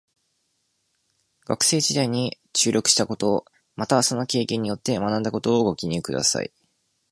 [1.45, 6.51] 学生時代に注力したこと、またその経験によって学んだことをご記入ください。